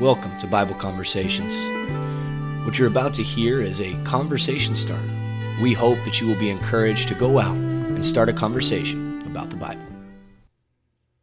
Welcome 0.00 0.36
to 0.40 0.46
Bible 0.46 0.74
Conversations. 0.74 1.56
What 2.66 2.78
you're 2.78 2.86
about 2.86 3.14
to 3.14 3.22
hear 3.22 3.62
is 3.62 3.80
a 3.80 3.94
conversation 4.04 4.74
starter. 4.74 5.08
We 5.62 5.72
hope 5.72 5.96
that 6.04 6.20
you 6.20 6.26
will 6.26 6.38
be 6.38 6.50
encouraged 6.50 7.08
to 7.08 7.14
go 7.14 7.38
out 7.38 7.56
and 7.56 8.04
start 8.04 8.28
a 8.28 8.34
conversation 8.34 9.22
about 9.22 9.48
the 9.48 9.56
Bible. 9.56 9.80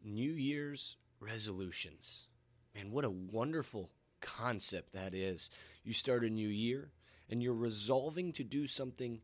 New 0.04 0.32
Year's 0.32 0.98
resolutions. 1.20 2.26
Man, 2.74 2.90
what 2.90 3.06
a 3.06 3.12
wonderful 3.12 3.92
concept 4.22 4.94
that 4.94 5.14
is. 5.14 5.52
You 5.84 5.94
start 5.94 6.24
a 6.24 6.30
new 6.32 6.50
year 6.50 6.90
and 7.30 7.44
you're 7.44 7.54
resolving 7.54 8.32
to 8.34 8.44
do 8.44 8.66
something 8.66 9.22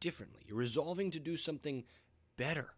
differently. 0.00 0.40
You're 0.48 0.58
resolving 0.58 1.12
to 1.12 1.20
do 1.20 1.36
something 1.36 1.84
better. 2.36 2.70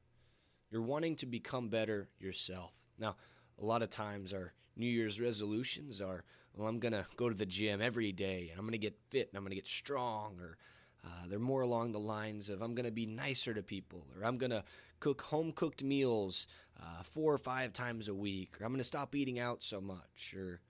You're 0.71 0.83
wanting 0.83 1.17
to 1.17 1.27
become 1.27 1.71
better 1.71 2.11
yourself. 2.19 2.75
Now, 2.99 3.17
a 3.63 3.65
lot 3.67 3.83
of 3.83 3.91
times 3.91 4.33
our 4.33 4.53
New 4.77 4.87
Year's 4.87 5.21
resolutions 5.21 6.01
are, 6.01 6.25
well, 6.55 6.69
I'm 6.69 6.81
going 6.81 6.93
to 6.93 7.07
go 7.17 7.29
to 7.29 7.35
the 7.35 7.46
gym 7.46 7.81
every 7.81 8.13
day 8.13 8.49
and 8.50 8.59
I'm 8.59 8.64
going 8.67 8.73
to 8.73 8.79
get 8.79 8.99
fit 9.11 9.29
and 9.29 9.36
I'm 9.36 9.45
going 9.45 9.53
to 9.53 9.57
get 9.57 9.69
strong. 9.69 10.39
Or 10.41 10.57
uh, 11.05 11.29
they're 11.29 11.39
more 11.39 11.63
along 11.63 11.93
the 11.93 12.00
lines 12.00 12.50
of, 12.50 12.61
I'm 12.61 12.75
going 12.75 12.86
to 12.86 12.93
be 12.93 13.07
nicer 13.07 13.55
to 13.55 13.63
people. 13.63 14.07
Or 14.17 14.25
I'm 14.25 14.36
going 14.36 14.50
to 14.50 14.64
cook 15.00 15.22
home 15.22 15.53
cooked 15.53 15.83
meals 15.85 16.46
uh, 16.81 17.03
four 17.05 17.33
or 17.33 17.39
five 17.39 17.72
times 17.72 18.09
a 18.09 18.14
week. 18.14 18.61
Or 18.61 18.64
I'm 18.64 18.72
going 18.72 18.79
to 18.79 18.85
stop 18.85 19.14
eating 19.14 19.39
out 19.39 19.63
so 19.63 19.81
much. 19.81 20.35
Or 20.36 20.61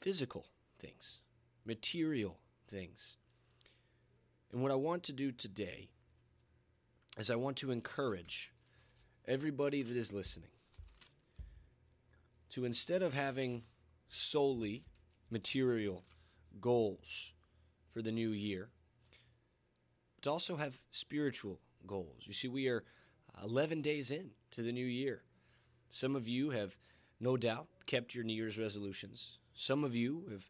physical 0.00 0.46
things, 0.78 1.20
material 1.66 2.38
things. 2.66 3.16
And 4.52 4.62
what 4.62 4.72
I 4.72 4.76
want 4.76 5.02
to 5.04 5.12
do 5.12 5.32
today 5.32 5.88
is 7.18 7.30
I 7.30 7.36
want 7.36 7.56
to 7.58 7.70
encourage 7.70 8.52
everybody 9.26 9.82
that 9.82 9.96
is 9.96 10.12
listening 10.12 10.50
to 12.50 12.64
instead 12.64 13.02
of 13.02 13.14
having 13.14 13.62
solely 14.08 14.84
material 15.30 16.04
goals 16.60 17.32
for 17.92 18.02
the 18.02 18.12
new 18.12 18.30
year, 18.30 18.70
to 20.22 20.30
also 20.30 20.56
have 20.56 20.78
spiritual 20.90 21.60
goals. 21.86 22.22
You 22.24 22.32
see, 22.32 22.48
we 22.48 22.68
are 22.68 22.84
11 23.42 23.82
days 23.82 24.10
in 24.10 24.30
to 24.52 24.62
the 24.62 24.72
new 24.72 24.86
year. 24.86 25.22
Some 25.88 26.16
of 26.16 26.26
you 26.26 26.50
have 26.50 26.76
no 27.20 27.36
doubt 27.36 27.66
kept 27.86 28.14
your 28.14 28.24
New 28.24 28.34
Year's 28.34 28.58
resolutions. 28.58 29.38
Some 29.54 29.84
of 29.84 29.94
you 29.94 30.24
have 30.30 30.48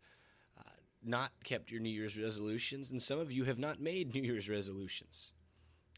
uh, 0.58 0.70
not 1.02 1.32
kept 1.42 1.70
your 1.70 1.80
New 1.80 1.90
Year's 1.90 2.18
resolutions, 2.18 2.90
and 2.90 3.00
some 3.00 3.18
of 3.18 3.32
you 3.32 3.44
have 3.44 3.58
not 3.58 3.80
made 3.80 4.14
New 4.14 4.22
Year's 4.22 4.48
resolutions. 4.48 5.32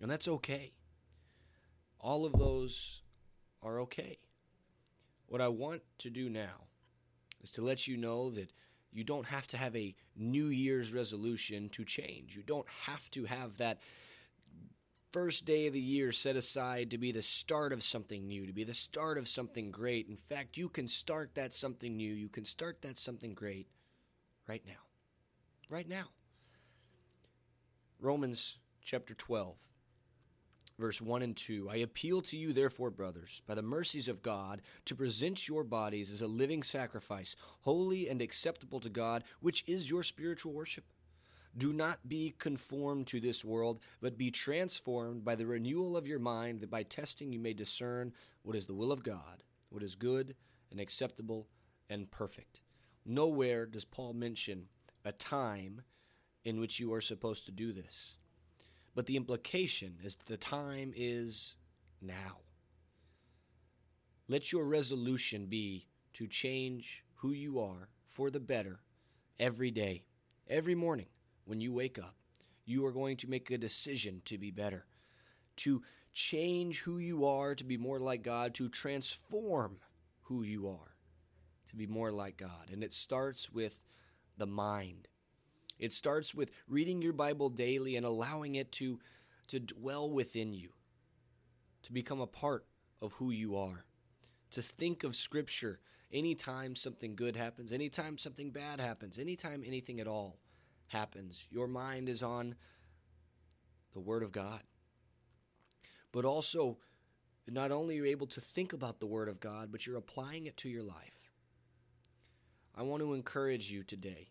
And 0.03 0.11
that's 0.11 0.28
okay. 0.28 0.73
All 2.01 2.25
of 2.25 2.33
those 2.33 3.03
are 3.62 3.81
okay. 3.81 4.19
What 5.29 5.41
I 5.41 5.49
want 5.49 5.83
to 5.99 6.11
do 6.11 6.29
now 6.29 6.67
is 7.43 7.51
to 7.53 7.63
let 7.63 7.87
you 7.87 7.97
know 7.97 8.31
that 8.31 8.53
you 8.93 9.05
don't 9.05 9.27
have 9.27 9.47
to 9.49 9.57
have 9.57 9.77
a 9.77 9.95
New 10.17 10.47
Year's 10.47 10.93
resolution 10.93 11.69
to 11.71 11.85
change. 11.85 12.37
You 12.37 12.43
don't 12.43 12.69
have 12.85 13.11
to 13.11 13.25
have 13.25 13.59
that 13.59 13.81
first 15.13 15.45
day 15.45 15.67
of 15.67 15.73
the 15.73 15.81
year 15.81 16.13
set 16.13 16.37
aside 16.37 16.91
to 16.91 16.99
be 16.99 17.13
the 17.13 17.23
start 17.23 17.73
of 17.73 17.83
something 17.83 18.27
new, 18.27 18.47
to 18.47 18.53
be 18.53 18.65
the 18.65 18.75
start 18.75 19.19
of 19.19 19.29
something 19.29 19.71
great. 19.71 20.09
In 20.09 20.17
fact, 20.17 20.57
you 20.57 20.69
can 20.69 20.89
start 20.89 21.35
that 21.35 21.53
something 21.53 21.97
new, 21.97 22.13
you 22.13 22.29
can 22.29 22.45
start 22.45 22.83
that 22.83 22.99
something 22.99 23.35
great 23.35 23.67
right 24.47 24.63
now. 24.67 24.73
Right 25.69 25.89
now. 25.89 26.07
Romans 27.99 28.59
chapter 28.83 29.15
12 29.15 29.57
verse 30.79 31.01
1 31.01 31.23
and 31.23 31.37
2 31.37 31.69
I 31.71 31.77
appeal 31.77 32.23
to 32.23 32.37
you, 32.37 32.53
therefore, 32.53 32.91
brothers, 32.91 33.43
by 33.47 33.55
the 33.55 33.63
mercies 33.63 34.09
of 34.09 34.23
God, 34.23 34.63
to 34.85 34.95
present 34.95 35.49
your 35.49 35.65
bodies 35.65 36.11
as 36.11 36.23
a 36.23 36.27
living 36.27 36.63
sacrifice, 36.63 37.37
holy 37.61 38.09
and 38.09 38.21
acceptable 38.21 38.81
to 38.81 38.89
God, 38.89 39.25
which 39.41 39.65
is 39.67 39.91
your 39.91 40.03
spiritual 40.03 40.53
worship. 40.53 40.85
Do 41.57 41.73
not 41.73 42.07
be 42.07 42.35
conformed 42.39 43.07
to 43.09 43.21
this 43.21 43.45
world, 43.45 43.81
but 44.01 44.19
be 44.19 44.31
transformed 44.31 45.25
by 45.25 45.37
the 45.37 45.47
renewal 45.47 45.97
of 45.97 46.06
your 46.06 46.19
mind, 46.19 46.61
that 46.61 46.71
by 46.71 46.83
testing 46.83 47.33
you 47.33 47.39
may 47.39 47.55
discern 47.55 48.12
what 48.43 48.56
is 48.56 48.67
the 48.67 48.75
will 48.75 48.93
of 48.93 49.03
God, 49.03 49.43
what 49.71 49.83
is 49.83 49.95
good 49.95 50.34
and 50.71 50.79
acceptable 50.79 51.49
and 51.89 52.11
perfect. 52.11 52.61
Nowhere 53.06 53.65
does 53.65 53.84
Paul 53.84 54.12
mention 54.12 54.67
a 55.05 55.12
time 55.12 55.83
in 56.45 56.61
which 56.61 56.79
you 56.79 56.93
are 56.93 57.00
supposed 57.00 57.47
to 57.47 57.53
do 57.53 57.73
this. 57.73 58.17
But 58.97 59.07
the 59.07 59.17
implication 59.17 59.99
is 60.03 60.17
the 60.17 60.39
time 60.39 60.93
is 60.97 61.55
now. 62.01 62.39
Let 64.27 64.51
your 64.51 64.65
resolution 64.65 65.47
be 65.47 65.87
to 66.15 66.27
change 66.27 67.05
who 67.17 67.31
you 67.31 67.61
are 67.61 67.91
for 68.06 68.31
the 68.31 68.41
better 68.41 68.81
every 69.39 69.71
day. 69.71 70.03
Every 70.49 70.75
morning 70.75 71.06
when 71.45 71.61
you 71.61 71.73
wake 71.73 71.99
up, 71.99 72.17
you 72.65 72.85
are 72.87 72.93
going 72.93 73.19
to 73.19 73.31
make 73.31 73.51
a 73.51 73.59
decision 73.59 74.23
to 74.25 74.39
be 74.39 74.51
better, 74.51 74.87
to 75.56 75.83
change 76.15 76.81
who 76.81 76.97
you 76.97 77.27
are 77.27 77.55
to 77.55 77.65
be 77.65 77.77
more 77.77 78.01
like 78.01 78.23
God, 78.23 78.55
to 78.55 78.71
transform 78.71 79.77
who 80.23 80.43
you 80.43 80.69
are 80.69 80.97
to 81.69 81.77
be 81.77 81.87
more 81.87 82.11
like 82.11 82.39
God. 82.39 82.71
And 82.73 82.83
it 82.83 82.95
starts 82.95 83.53
with 83.53 83.77
the 84.39 84.47
mind. 84.47 85.09
It 85.78 85.92
starts 85.92 86.34
with 86.34 86.50
reading 86.69 87.03
your 87.03 87.12
Bible 87.12 87.50
daily 87.50 87.97
and 87.97 88.06
allowing 88.06 88.54
it 88.54 88.72
to, 88.72 88.98
to 89.48 89.60
dwell 89.60 90.10
within 90.10 90.54
you, 90.54 90.70
to 91.82 91.92
become 91.92 92.20
a 92.20 92.26
part 92.26 92.64
of 93.03 93.12
who 93.14 93.31
you 93.31 93.56
are, 93.56 93.84
to 94.53 94.62
think 94.62 95.04
of 95.04 95.14
Scripture 95.14 95.81
anytime 96.12 96.75
something 96.75 97.14
good 97.14 97.37
happens, 97.37 97.72
anytime 97.72 98.16
something 98.16 98.50
bad 98.50 98.81
happens, 98.81 99.19
anytime 99.19 99.62
anything 99.66 100.00
at 100.00 100.09
all 100.09 100.38
happens. 100.88 101.47
Your 101.50 101.66
mind 101.66 102.08
is 102.08 102.22
on 102.22 102.54
the 103.93 104.00
Word 104.00 104.22
of 104.22 104.32
God. 104.32 104.62
But 106.12 106.25
also, 106.25 106.78
not 107.48 107.70
only 107.70 107.98
are 107.98 108.04
you 108.04 108.10
able 108.10 108.26
to 108.28 108.41
think 108.41 108.72
about 108.72 109.00
the 109.00 109.06
Word 109.06 109.28
of 109.28 109.41
God, 109.41 109.70
but 109.70 109.87
you're 109.87 109.97
applying 109.97 110.47
it 110.47 110.56
to 110.58 110.69
your 110.69 110.82
life. 110.82 111.32
I 112.75 112.82
want 112.82 113.03
to 113.03 113.14
encourage 113.14 113.70
you 113.70 113.82
today 113.82 114.28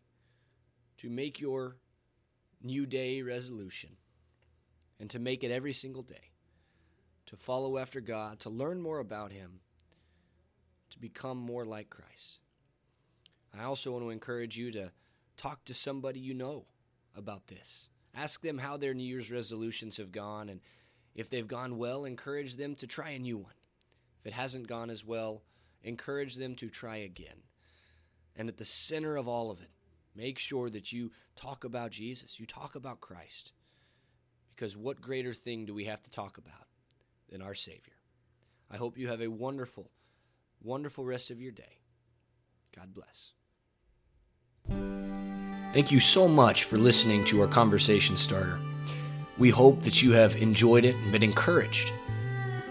to 0.97 1.09
make 1.09 1.39
your 1.39 1.77
new 2.61 2.85
day 2.85 3.21
resolution 3.21 3.91
and 4.99 5.09
to 5.09 5.19
make 5.19 5.43
it 5.43 5.51
every 5.51 5.73
single 5.73 6.01
day, 6.01 6.31
to 7.25 7.35
follow 7.35 7.77
after 7.77 8.01
God, 8.01 8.39
to 8.41 8.49
learn 8.49 8.81
more 8.81 8.99
about 8.99 9.31
Him, 9.31 9.59
to 10.89 10.99
become 10.99 11.37
more 11.37 11.65
like 11.65 11.89
Christ. 11.89 12.39
I 13.57 13.63
also 13.63 13.91
want 13.91 14.03
to 14.03 14.09
encourage 14.09 14.57
you 14.57 14.71
to 14.71 14.91
talk 15.37 15.63
to 15.65 15.73
somebody 15.73 16.19
you 16.19 16.33
know 16.33 16.65
about 17.15 17.47
this. 17.47 17.89
Ask 18.13 18.41
them 18.41 18.57
how 18.57 18.77
their 18.77 18.93
New 18.93 19.03
Year's 19.03 19.31
resolutions 19.31 19.97
have 19.97 20.11
gone, 20.11 20.49
and 20.49 20.61
if 21.13 21.29
they've 21.29 21.47
gone 21.47 21.77
well, 21.77 22.05
encourage 22.05 22.55
them 22.55 22.75
to 22.75 22.87
try 22.87 23.11
a 23.11 23.19
new 23.19 23.37
one. 23.37 23.53
If 24.19 24.27
it 24.27 24.33
hasn't 24.33 24.67
gone 24.67 24.89
as 24.89 25.05
well, 25.05 25.43
encourage 25.83 26.35
them 26.35 26.55
to 26.55 26.69
try 26.69 26.97
again. 26.97 27.43
And 28.35 28.49
at 28.49 28.57
the 28.57 28.65
center 28.65 29.15
of 29.15 29.27
all 29.27 29.51
of 29.51 29.61
it, 29.61 29.69
Make 30.15 30.39
sure 30.39 30.69
that 30.69 30.93
you 30.93 31.11
talk 31.35 31.63
about 31.63 31.91
Jesus, 31.91 32.39
you 32.39 32.45
talk 32.45 32.75
about 32.75 33.01
Christ. 33.01 33.51
Because 34.55 34.77
what 34.77 35.01
greater 35.01 35.33
thing 35.33 35.65
do 35.65 35.73
we 35.73 35.85
have 35.85 36.01
to 36.03 36.09
talk 36.09 36.37
about 36.37 36.67
than 37.29 37.41
our 37.41 37.53
Savior? 37.53 37.93
I 38.71 38.77
hope 38.77 38.97
you 38.97 39.09
have 39.09 39.21
a 39.21 39.27
wonderful, 39.27 39.91
wonderful 40.63 41.03
rest 41.03 41.29
of 41.29 41.41
your 41.41 41.51
day. 41.51 41.79
God 42.75 42.93
bless. 42.93 43.33
Thank 45.73 45.91
you 45.91 45.99
so 45.99 46.27
much 46.27 46.63
for 46.63 46.77
listening 46.77 47.25
to 47.25 47.41
our 47.41 47.47
conversation 47.47 48.15
starter. 48.15 48.57
We 49.37 49.49
hope 49.49 49.83
that 49.83 50.01
you 50.01 50.13
have 50.13 50.37
enjoyed 50.37 50.85
it 50.85 50.95
and 50.95 51.11
been 51.11 51.23
encouraged. 51.23 51.91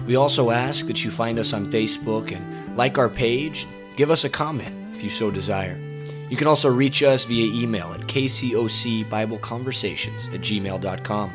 We 0.07 0.17
also 0.17 0.51
ask 0.51 0.87
that 0.87 1.05
you 1.05 1.11
find 1.11 1.39
us 1.39 1.53
on 1.53 1.71
Facebook 1.71 2.33
and 2.33 2.77
like 2.77 2.97
our 2.97 3.11
page, 3.11 3.67
give 3.97 4.11
us 4.11 4.25
a 4.25 4.31
comment 4.31 4.75
if 4.95 5.03
you 5.03 5.11
so 5.11 5.31
desire. 5.31 5.79
You 6.35 6.37
can 6.37 6.49
also 6.49 6.69
reach 6.69 7.01
us 7.05 7.25
via 7.27 7.63
email 7.63 7.93
at 7.93 8.01
kcocbibleconversations 8.01 10.35
at 10.35 10.41
gmail.com. 10.41 11.31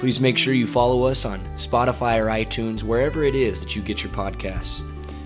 Please 0.00 0.18
make 0.18 0.36
sure 0.36 0.52
you 0.52 0.66
follow 0.66 1.04
us 1.04 1.24
on 1.24 1.38
Spotify 1.54 2.18
or 2.18 2.26
iTunes, 2.26 2.82
wherever 2.82 3.22
it 3.22 3.36
is 3.36 3.60
that 3.60 3.76
you 3.76 3.82
get 3.82 4.02
your 4.02 4.12
podcasts. 4.12 4.80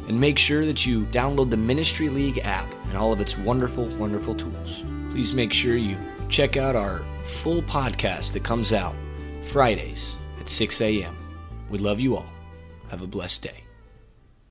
And 0.07 0.21
make 0.21 0.37
sure 0.37 0.67
that 0.67 0.85
you 0.85 1.07
download 1.07 1.49
the 1.49 1.57
Ministry 1.57 2.11
League 2.11 2.41
app 2.45 2.71
and 2.89 2.99
all 2.99 3.11
of 3.11 3.23
its 3.23 3.39
wonderful, 3.39 3.87
wonderful 3.97 4.35
tools. 4.35 4.85
Please 5.13 5.33
make 5.33 5.55
sure 5.55 5.79
you 5.79 5.97
check 6.29 6.59
out 6.59 6.77
our 6.77 7.01
full 7.25 7.63
podcast 7.63 8.35
that 8.35 8.45
comes 8.45 8.75
out 8.75 8.95
Fridays 9.45 10.15
at 10.39 10.51
6 10.51 10.79
a.m. 10.83 11.17
We 11.71 11.79
love 11.79 12.01
you 12.01 12.17
all. 12.17 12.29
Have 12.91 13.01
a 13.01 13.07
blessed 13.07 13.45
day. 13.45 13.65